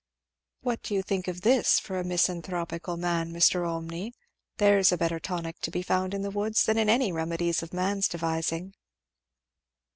"What 0.61 0.81
do 0.81 0.95
you 0.95 1.03
think 1.03 1.27
of 1.27 1.41
this 1.41 1.79
for 1.79 1.99
a 1.99 2.03
misanthropical 2.03 2.97
man, 2.97 3.31
Mr. 3.31 3.61
Olmney? 3.69 4.13
there's 4.57 4.91
a 4.91 4.97
better 4.97 5.19
tonic 5.19 5.59
to 5.59 5.69
be 5.69 5.83
found 5.83 6.15
in 6.15 6.23
the 6.23 6.31
woods 6.31 6.63
than 6.63 6.79
in 6.79 6.89
any 6.89 7.11
remedies 7.11 7.61
of 7.61 7.71
man's 7.71 8.07
devising." 8.07 8.73